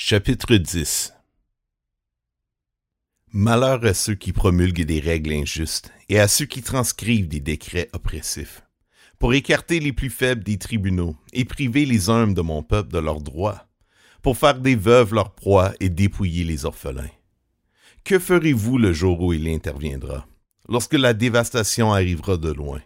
Chapitre 0.00 0.54
10 0.54 1.12
Malheur 3.32 3.84
à 3.84 3.94
ceux 3.94 4.14
qui 4.14 4.32
promulguent 4.32 4.84
des 4.84 5.00
règles 5.00 5.32
injustes 5.32 5.90
et 6.08 6.20
à 6.20 6.28
ceux 6.28 6.44
qui 6.44 6.62
transcrivent 6.62 7.26
des 7.26 7.40
décrets 7.40 7.90
oppressifs, 7.92 8.62
pour 9.18 9.34
écarter 9.34 9.80
les 9.80 9.92
plus 9.92 10.08
faibles 10.08 10.44
des 10.44 10.56
tribunaux 10.56 11.16
et 11.32 11.44
priver 11.44 11.84
les 11.84 12.10
humbles 12.10 12.34
de 12.34 12.42
mon 12.42 12.62
peuple 12.62 12.92
de 12.92 13.00
leurs 13.00 13.20
droits, 13.20 13.66
pour 14.22 14.36
faire 14.36 14.60
des 14.60 14.76
veuves 14.76 15.14
leur 15.14 15.34
proie 15.34 15.72
et 15.80 15.88
dépouiller 15.88 16.44
les 16.44 16.64
orphelins. 16.64 17.10
Que 18.04 18.20
ferez-vous 18.20 18.78
le 18.78 18.92
jour 18.92 19.20
où 19.20 19.32
il 19.32 19.48
interviendra, 19.48 20.28
lorsque 20.68 20.94
la 20.94 21.12
dévastation 21.12 21.92
arrivera 21.92 22.36
de 22.36 22.52
loin? 22.52 22.80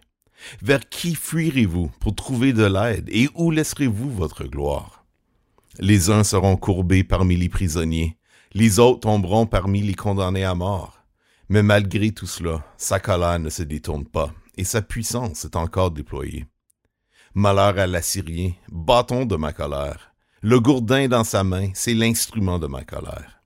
Vers 0.63 0.89
qui 0.89 1.15
fuirez-vous 1.15 1.93
pour 2.01 2.15
trouver 2.15 2.55
de 2.55 2.65
l'aide 2.65 3.11
et 3.13 3.29
où 3.35 3.51
laisserez-vous 3.51 4.11
votre 4.11 4.45
gloire? 4.45 5.02
Les 5.79 6.11
uns 6.11 6.23
seront 6.23 6.57
courbés 6.57 7.03
parmi 7.03 7.37
les 7.37 7.49
prisonniers, 7.49 8.19
les 8.53 8.79
autres 8.79 9.01
tomberont 9.01 9.47
parmi 9.47 9.81
les 9.81 9.95
condamnés 9.95 10.45
à 10.45 10.55
mort. 10.55 10.99
Mais 11.49 11.63
malgré 11.63 12.13
tout 12.13 12.27
cela, 12.27 12.65
sa 12.77 13.01
colère 13.01 13.39
ne 13.39 13.49
se 13.49 13.63
détourne 13.63 14.05
pas, 14.05 14.33
et 14.57 14.65
sa 14.65 14.83
puissance 14.83 15.47
est 15.47 15.57
encore 15.57 15.91
déployée. 15.91 16.47
Malheur 17.35 17.79
à 17.79 17.87
l'Assyrien, 17.87 18.53
bâton 18.71 19.25
de 19.25 19.37
ma 19.37 19.53
colère. 19.55 20.15
Le 20.43 20.61
gourdin 20.61 21.09
dans 21.09 21.25
sa 21.25 21.45
main, 21.45 21.71
c'est 21.73 21.95
l'instrument 21.95 22.59
de 22.59 22.67
ma 22.67 22.85
colère. 22.85 23.43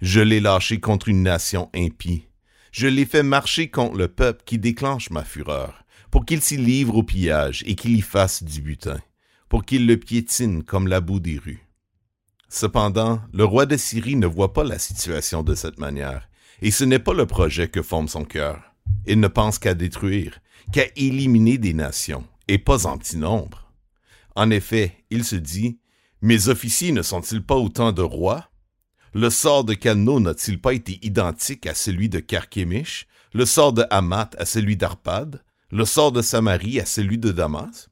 Je 0.00 0.20
l'ai 0.20 0.40
lâché 0.40 0.80
contre 0.80 1.08
une 1.08 1.22
nation 1.22 1.70
impie. 1.74 2.26
Je 2.72 2.88
l'ai 2.88 3.06
fait 3.06 3.22
marcher 3.22 3.70
contre 3.70 3.96
le 3.96 4.08
peuple 4.08 4.42
qui 4.44 4.58
déclenche 4.58 5.10
ma 5.10 5.22
fureur, 5.22 5.84
pour 6.10 6.24
qu'il 6.24 6.42
s'y 6.42 6.56
livre 6.56 6.96
au 6.96 7.02
pillage 7.04 7.62
et 7.66 7.76
qu'il 7.76 7.96
y 7.96 8.00
fasse 8.00 8.42
du 8.42 8.62
butin, 8.62 8.98
pour 9.48 9.64
qu'il 9.64 9.86
le 9.86 9.96
piétine 9.96 10.64
comme 10.64 10.88
la 10.88 11.00
boue 11.00 11.20
des 11.20 11.38
rues. 11.38 11.67
Cependant, 12.48 13.20
le 13.32 13.44
roi 13.44 13.66
de 13.66 13.76
Syrie 13.76 14.16
ne 14.16 14.26
voit 14.26 14.54
pas 14.54 14.64
la 14.64 14.78
situation 14.78 15.42
de 15.42 15.54
cette 15.54 15.78
manière, 15.78 16.28
et 16.62 16.70
ce 16.70 16.84
n'est 16.84 16.98
pas 16.98 17.12
le 17.12 17.26
projet 17.26 17.68
que 17.68 17.82
forme 17.82 18.08
son 18.08 18.24
cœur. 18.24 18.62
Il 19.06 19.20
ne 19.20 19.28
pense 19.28 19.58
qu'à 19.58 19.74
détruire, 19.74 20.40
qu'à 20.72 20.84
éliminer 20.96 21.58
des 21.58 21.74
nations, 21.74 22.24
et 22.48 22.58
pas 22.58 22.86
en 22.86 22.96
petit 22.96 23.18
nombre. 23.18 23.70
En 24.34 24.50
effet, 24.50 25.04
il 25.10 25.24
se 25.24 25.36
dit, 25.36 25.78
Mes 26.22 26.48
officiers 26.48 26.92
ne 26.92 27.02
sont-ils 27.02 27.44
pas 27.44 27.56
autant 27.56 27.92
de 27.92 28.02
rois? 28.02 28.48
Le 29.12 29.30
sort 29.30 29.64
de 29.64 29.74
Calno 29.74 30.18
n'a-t-il 30.18 30.60
pas 30.60 30.72
été 30.72 30.98
identique 31.02 31.66
à 31.66 31.74
celui 31.74 32.08
de 32.08 32.18
Carchemish, 32.18 33.06
le 33.34 33.44
sort 33.44 33.72
de 33.72 33.84
Hamath 33.90 34.36
à 34.38 34.46
celui 34.46 34.76
d'Arpad, 34.76 35.42
le 35.70 35.84
sort 35.84 36.12
de 36.12 36.22
Samarie 36.22 36.80
à 36.80 36.86
celui 36.86 37.18
de 37.18 37.30
Damas? 37.30 37.88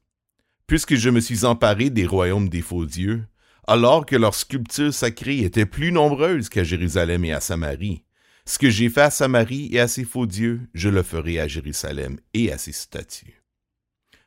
Puisque 0.65 0.95
je 0.95 1.09
me 1.09 1.19
suis 1.19 1.45
emparé 1.45 1.89
des 1.89 2.05
royaumes 2.05 2.49
des 2.49 2.61
faux 2.61 2.85
dieux, 2.85 3.25
alors 3.67 4.05
que 4.05 4.15
leurs 4.15 4.33
sculptures 4.33 4.93
sacrées 4.93 5.39
étaient 5.39 5.65
plus 5.65 5.91
nombreuses 5.91 6.49
qu'à 6.49 6.63
Jérusalem 6.63 7.25
et 7.25 7.33
à 7.33 7.41
Samarie. 7.41 8.03
Ce 8.45 8.57
que 8.57 8.69
j'ai 8.69 8.89
fait 8.89 9.01
à 9.01 9.09
Samarie 9.09 9.67
et 9.73 9.81
à 9.81 9.89
ses 9.89 10.05
faux 10.05 10.25
dieux, 10.25 10.61
je 10.73 10.87
le 10.87 11.03
ferai 11.03 11.39
à 11.39 11.49
Jérusalem 11.49 12.17
et 12.33 12.49
à 12.51 12.57
ses 12.57 12.71
statues. 12.71 13.43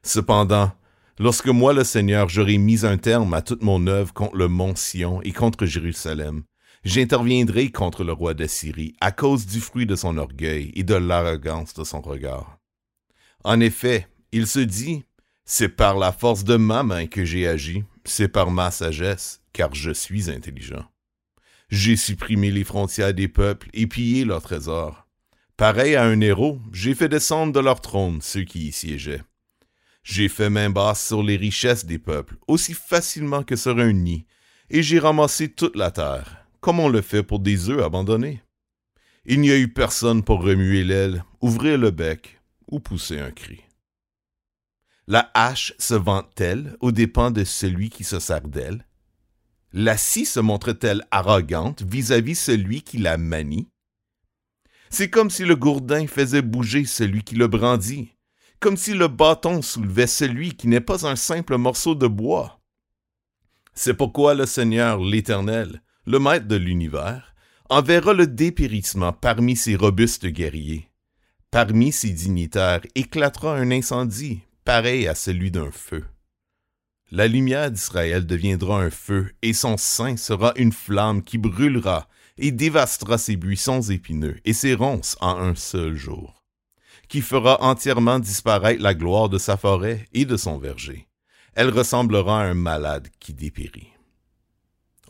Cependant, 0.03 0.73
lorsque 1.19 1.49
moi 1.49 1.73
le 1.73 1.85
Seigneur 1.85 2.29
j'aurai 2.29 2.59
mis 2.59 2.85
un 2.85 2.99
terme 2.99 3.33
à 3.33 3.41
toute 3.41 3.63
mon 3.63 3.87
œuvre 3.87 4.13
contre 4.13 4.37
le 4.37 4.49
mont 4.49 4.77
Sion 4.77 5.23
et 5.23 5.33
contre 5.33 5.65
Jérusalem, 5.65 6.43
j'interviendrai 6.85 7.71
contre 7.71 8.05
le 8.05 8.13
roi 8.13 8.35
d'Assyrie 8.35 8.95
à 9.01 9.11
cause 9.11 9.47
du 9.47 9.61
fruit 9.61 9.87
de 9.87 9.97
son 9.97 10.19
orgueil 10.19 10.71
et 10.75 10.83
de 10.83 10.95
l'arrogance 10.95 11.73
de 11.73 11.85
son 11.85 12.03
regard. 12.03 12.59
En 13.43 13.59
effet, 13.61 14.07
il 14.33 14.47
se 14.47 14.61
dit, 14.61 15.05
c'est 15.47 15.71
par 15.71 15.97
la 15.97 16.13
force 16.13 16.45
de 16.45 16.57
ma 16.57 16.83
main 16.83 17.07
que 17.07 17.25
j'ai 17.25 17.49
agi, 17.49 17.85
c'est 18.05 18.29
par 18.29 18.51
ma 18.51 18.71
sagesse, 18.71 19.43
car 19.53 19.75
je 19.75 19.91
suis 19.91 20.31
intelligent. 20.31 20.85
J'ai 21.69 21.97
supprimé 21.97 22.51
les 22.51 22.65
frontières 22.65 23.15
des 23.15 23.29
peuples 23.29 23.69
et 23.73 23.87
pillé 23.87 24.25
leurs 24.25 24.43
trésors. 24.43 25.07
Pareil 25.57 25.95
à 25.95 26.05
un 26.05 26.21
héros, 26.21 26.61
j'ai 26.73 26.95
fait 26.95 27.09
descendre 27.09 27.53
de 27.53 27.61
leur 27.61 27.81
trône 27.81 28.21
ceux 28.23 28.45
qui 28.45 28.69
y 28.69 28.73
siégeaient. 28.73 29.23
J'ai 30.03 30.29
fait 30.29 30.51
main 30.51 30.71
basse 30.71 31.07
sur 31.07 31.23
les 31.23 31.37
richesses 31.37 31.85
des 31.85 31.99
peuples, 31.99 32.39
aussi 32.49 32.75
facilement 32.75 33.43
que 33.43 33.57
sur 33.57 33.79
un 33.79 33.93
nid, 33.93 34.27
et 34.71 34.83
j'ai 34.83 34.99
ramassé 34.99 35.49
toute 35.49 35.77
la 35.77 35.91
terre, 35.91 36.47
comme 36.61 36.81
on 36.81 36.89
le 36.89 37.03
fait 37.03 37.23
pour 37.23 37.41
des 37.41 37.69
œufs 37.69 37.85
abandonnés. 37.85 38.43
Il 39.27 39.41
n'y 39.41 39.51
a 39.51 39.59
eu 39.59 39.69
personne 39.69 40.25
pour 40.25 40.43
remuer 40.43 40.83
l'aile, 40.83 41.25
ouvrir 41.41 41.77
le 41.77 41.91
bec 41.91 42.41
ou 42.69 42.81
pousser 42.81 43.21
un 43.21 43.31
cri. 43.31 43.61
La 45.07 45.31
hache 45.35 45.75
se 45.79 45.95
vante-t-elle 45.95 46.77
aux 46.81 46.93
dépens 46.93 47.31
de 47.31 47.45
celui 47.45 47.91
qui 47.91 48.05
se 48.05 48.21
sert 48.21 48.47
d'elle? 48.47 48.87
La 49.73 49.97
scie 49.97 50.27
se 50.27 50.41
montre-t-elle 50.41 51.07
arrogante 51.11 51.83
vis-à-vis 51.83 52.35
celui 52.35 52.83
qui 52.83 52.99
la 52.99 53.19
manie? 53.19 53.69
C'est 54.89 55.11
comme 55.11 55.31
si 55.31 55.45
le 55.45 55.57
gourdin 55.57 56.07
faisait 56.07 56.43
bouger 56.43 56.85
celui 56.85 57.23
qui 57.23 57.37
le 57.37 57.47
brandit, 57.47 58.17
comme 58.59 58.77
si 58.77 58.95
le 58.95 59.09
bâton 59.09 59.63
soulevait 59.63 60.07
celui 60.09 60.57
qui 60.57 60.69
n'est 60.69 60.81
pas 60.81 61.07
un 61.07 61.17
simple 61.17 61.57
morceau 61.57 61.95
de 61.95 62.07
bois. 62.07 62.61
C'est 63.73 63.95
pourquoi 63.95 64.35
le 64.35 64.47
Seigneur 64.47 65.01
l'Éternel, 65.01 65.83
le 66.05 66.19
Maître 66.19 66.47
de 66.47 66.57
l'univers, 66.57 67.35
enverra 67.69 68.13
le 68.13 68.27
dépérissement 68.27 69.13
parmi 69.13 69.55
ses 69.55 69.77
robustes 69.77 70.27
guerriers. 70.27 70.91
Parmi 71.53 71.93
ses 71.93 72.11
dignitaires 72.11 72.83
éclatera 72.97 73.57
un 73.57 73.71
incendie, 73.71 74.43
pareil 74.65 75.09
à 75.09 75.15
celui 75.15 75.51
d'un 75.51 75.71
feu. 75.71 76.05
La 77.11 77.27
lumière 77.27 77.71
d'Israël 77.71 78.25
deviendra 78.25 78.81
un 78.81 78.91
feu, 78.91 79.33
et 79.43 79.53
son 79.53 79.77
sein 79.77 80.17
sera 80.17 80.53
une 80.57 80.73
flamme 80.73 81.23
qui 81.23 81.39
brûlera 81.39 82.09
et 82.39 82.53
dévastera 82.53 83.19
ses 83.19 83.37
buissons 83.37 83.83
épineux 83.83 84.39
et 84.45 84.53
ses 84.53 84.75
ronces 84.75 85.17
en 85.21 85.37
un 85.37 85.57
seul 85.57 85.97
jour, 85.97 86.45
qui 87.09 87.21
fera 87.21 87.61
entièrement 87.63 88.21
disparaître 88.21 88.83
la 88.83 88.95
gloire 88.95 89.29
de 89.29 89.39
sa 89.39 89.57
forêt 89.57 90.07
et 90.13 90.25
de 90.25 90.37
son 90.37 90.59
verger. 90.59 91.09
Elle 91.55 91.71
ressemblera 91.71 92.43
à 92.43 92.45
un 92.45 92.55
malade 92.55 93.09
qui 93.19 93.35
dépérit. 93.35 93.89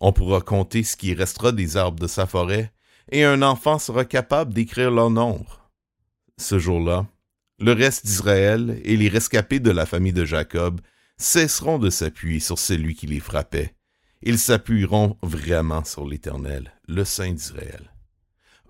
On 0.00 0.12
pourra 0.14 0.40
compter 0.40 0.82
ce 0.82 0.96
qui 0.96 1.12
restera 1.12 1.52
des 1.52 1.76
arbres 1.76 2.00
de 2.00 2.06
sa 2.06 2.26
forêt, 2.26 2.72
et 3.12 3.24
un 3.24 3.42
enfant 3.42 3.78
sera 3.78 4.06
capable 4.06 4.54
d'écrire 4.54 4.90
leur 4.90 5.10
nombre. 5.10 5.70
Ce 6.38 6.58
jour-là, 6.58 7.06
le 7.60 7.72
reste 7.72 8.06
d'Israël 8.06 8.80
et 8.84 8.96
les 8.96 9.08
rescapés 9.08 9.60
de 9.60 9.70
la 9.70 9.86
famille 9.86 10.14
de 10.14 10.24
Jacob 10.24 10.80
cesseront 11.18 11.78
de 11.78 11.90
s'appuyer 11.90 12.40
sur 12.40 12.58
celui 12.58 12.94
qui 12.94 13.06
les 13.06 13.20
frappait. 13.20 13.74
Ils 14.22 14.38
s'appuieront 14.38 15.18
vraiment 15.22 15.84
sur 15.84 16.06
l'Éternel, 16.08 16.72
le 16.88 17.04
Saint 17.04 17.32
d'Israël. 17.32 17.92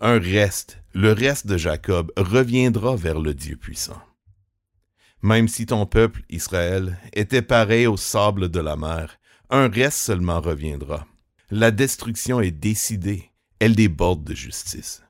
Un 0.00 0.18
reste, 0.18 0.82
le 0.92 1.12
reste 1.12 1.46
de 1.46 1.56
Jacob, 1.56 2.12
reviendra 2.16 2.96
vers 2.96 3.20
le 3.20 3.32
Dieu 3.32 3.56
puissant. 3.56 4.00
Même 5.22 5.48
si 5.48 5.66
ton 5.66 5.86
peuple, 5.86 6.22
Israël, 6.28 6.98
était 7.12 7.42
pareil 7.42 7.86
au 7.86 7.96
sable 7.96 8.48
de 8.48 8.60
la 8.60 8.76
mer, 8.76 9.18
un 9.50 9.68
reste 9.68 9.98
seulement 9.98 10.40
reviendra. 10.40 11.06
La 11.50 11.70
destruction 11.70 12.40
est 12.40 12.50
décidée, 12.50 13.30
elle 13.58 13.76
déborde 13.76 14.24
de 14.24 14.34
justice. 14.34 15.02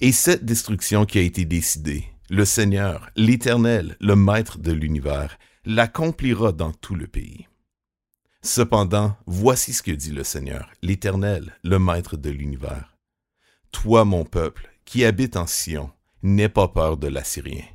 Et 0.00 0.12
cette 0.12 0.44
destruction 0.44 1.04
qui 1.04 1.18
a 1.18 1.22
été 1.22 1.44
décidée, 1.44 2.11
le 2.32 2.46
Seigneur, 2.46 3.10
l'Éternel, 3.14 3.94
le 4.00 4.16
Maître 4.16 4.56
de 4.56 4.72
l'univers, 4.72 5.38
l'accomplira 5.66 6.52
dans 6.52 6.72
tout 6.72 6.94
le 6.94 7.06
pays. 7.06 7.46
Cependant, 8.40 9.18
voici 9.26 9.74
ce 9.74 9.82
que 9.82 9.90
dit 9.90 10.12
le 10.12 10.24
Seigneur, 10.24 10.70
l'Éternel, 10.80 11.54
le 11.62 11.78
Maître 11.78 12.16
de 12.16 12.30
l'univers. 12.30 12.96
Toi, 13.70 14.06
mon 14.06 14.24
peuple, 14.24 14.70
qui 14.86 15.04
habites 15.04 15.36
en 15.36 15.46
Sion, 15.46 15.90
n'aie 16.22 16.48
pas 16.48 16.68
peur 16.68 16.96
de 16.96 17.06
l'Assyrien. 17.06 17.66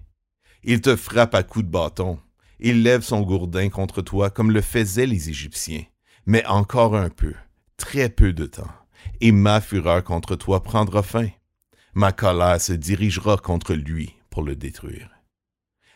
Il 0.63 0.81
te 0.81 0.95
frappe 0.95 1.35
à 1.35 1.43
coups 1.43 1.65
de 1.65 1.69
bâton, 1.69 2.17
il 2.59 2.81
lève 2.81 3.03
son 3.03 3.21
gourdin 3.21 3.69
contre 3.69 4.01
toi 4.01 4.31
comme 4.31 4.49
le 4.49 4.61
faisaient 4.61 5.05
les 5.05 5.29
Égyptiens, 5.29 5.83
mais 6.25 6.43
encore 6.47 6.95
un 6.95 7.11
peu, 7.11 7.35
très 7.77 8.09
peu 8.09 8.33
de 8.33 8.47
temps, 8.47 8.73
et 9.21 9.31
ma 9.31 9.61
fureur 9.61 10.03
contre 10.03 10.35
toi 10.35 10.63
prendra 10.63 11.03
fin. 11.03 11.27
Ma 11.93 12.11
colère 12.11 12.59
se 12.59 12.73
dirigera 12.73 13.37
contre 13.37 13.75
lui, 13.75 14.16
le 14.41 14.55
détruire. 14.55 15.09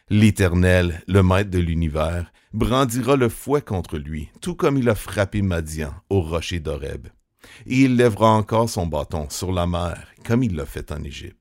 L'Éternel, 0.09 1.01
le 1.07 1.23
Maître 1.23 1.49
de 1.49 1.59
l'univers, 1.59 2.31
brandira 2.53 3.15
le 3.15 3.29
fouet 3.29 3.61
contre 3.61 3.97
lui, 3.97 4.29
tout 4.41 4.55
comme 4.55 4.77
il 4.77 4.89
a 4.89 4.95
frappé 4.95 5.41
Madian 5.41 5.93
au 6.09 6.21
rocher 6.21 6.59
d'Horeb. 6.59 7.07
Et 7.65 7.83
il 7.83 7.95
lèvera 7.95 8.29
encore 8.29 8.69
son 8.69 8.87
bâton 8.87 9.29
sur 9.29 9.51
la 9.51 9.67
mer, 9.67 10.07
comme 10.25 10.43
il 10.43 10.55
l'a 10.55 10.65
fait 10.65 10.91
en 10.91 11.03
Égypte. 11.03 11.37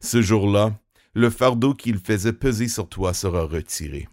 Ce 0.00 0.22
jour-là, 0.22 0.78
le 1.14 1.30
fardeau 1.30 1.74
qu'il 1.74 1.98
faisait 1.98 2.32
peser 2.32 2.68
sur 2.68 2.88
toi 2.88 3.14
sera 3.14 3.44
retiré. 3.44 4.08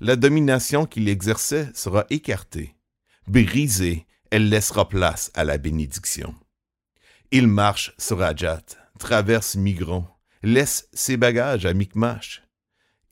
La 0.00 0.16
domination 0.16 0.86
qu'il 0.86 1.08
exerçait 1.08 1.68
sera 1.74 2.06
écartée. 2.10 2.74
Brisée, 3.26 4.06
elle 4.30 4.48
laissera 4.48 4.88
place 4.88 5.30
à 5.34 5.44
la 5.44 5.58
bénédiction. 5.58 6.34
Il 7.30 7.48
marche 7.48 7.92
sur 7.98 8.22
Adjat, 8.22 8.62
traverse 8.98 9.56
Migron, 9.56 10.06
laisse 10.42 10.88
ses 10.92 11.16
bagages 11.16 11.66
à 11.66 11.74
Micmash. 11.74 12.42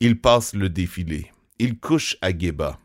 Il 0.00 0.20
passe 0.20 0.54
le 0.54 0.68
défilé. 0.68 1.30
Il 1.58 1.78
couche 1.78 2.16
à 2.20 2.36
Geba. 2.36 2.78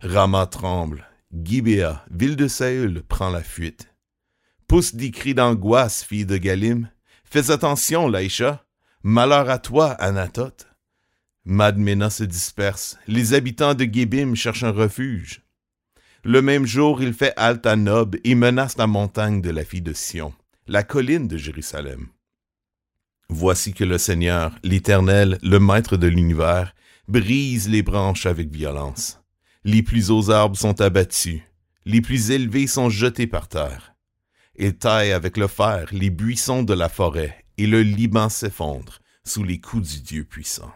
Rama 0.00 0.46
tremble. 0.46 1.06
Gibéa, 1.32 2.04
ville 2.10 2.36
de 2.36 2.48
Saül, 2.48 3.02
prend 3.02 3.30
la 3.30 3.42
fuite. 3.42 3.92
Pousse 4.68 4.94
des 4.94 5.10
cris 5.10 5.34
d'angoisse, 5.34 6.02
fille 6.02 6.26
de 6.26 6.36
Galim. 6.36 6.88
Fais 7.24 7.50
attention, 7.50 8.08
Laïcha. 8.08 8.64
Malheur 9.02 9.50
à 9.50 9.58
toi, 9.58 9.90
Anatote. 9.92 10.66
Madmena 11.44 12.10
se 12.10 12.24
disperse. 12.24 12.98
Les 13.06 13.34
habitants 13.34 13.74
de 13.74 13.84
Gébim 13.84 14.34
cherchent 14.34 14.64
un 14.64 14.72
refuge. 14.72 15.42
Le 16.24 16.42
même 16.42 16.66
jour, 16.66 17.02
il 17.02 17.14
fait 17.14 17.32
halte 17.36 17.66
à 17.66 17.76
Nob 17.76 18.16
et 18.24 18.34
menace 18.34 18.76
la 18.78 18.88
montagne 18.88 19.40
de 19.40 19.50
la 19.50 19.64
fille 19.64 19.82
de 19.82 19.92
Sion, 19.92 20.34
la 20.66 20.82
colline 20.82 21.28
de 21.28 21.36
Jérusalem. 21.36 22.08
Voici 23.28 23.72
que 23.72 23.84
le 23.84 23.98
Seigneur, 23.98 24.54
l'Éternel, 24.62 25.38
le 25.42 25.58
Maître 25.58 25.96
de 25.96 26.06
l'univers, 26.06 26.74
brise 27.08 27.68
les 27.68 27.82
branches 27.82 28.26
avec 28.26 28.50
violence. 28.50 29.20
Les 29.64 29.82
plus 29.82 30.10
hauts 30.10 30.30
arbres 30.30 30.56
sont 30.56 30.80
abattus, 30.80 31.42
les 31.84 32.00
plus 32.00 32.30
élevés 32.30 32.66
sont 32.66 32.88
jetés 32.88 33.26
par 33.26 33.48
terre. 33.48 33.94
Il 34.56 34.76
taille 34.76 35.12
avec 35.12 35.36
le 35.36 35.48
fer 35.48 35.88
les 35.92 36.10
buissons 36.10 36.62
de 36.62 36.72
la 36.72 36.88
forêt, 36.88 37.44
et 37.58 37.66
le 37.66 37.82
Liban 37.82 38.28
s'effondre 38.28 39.00
sous 39.24 39.42
les 39.42 39.60
coups 39.60 39.94
du 39.94 40.00
Dieu 40.00 40.24
puissant. 40.24 40.72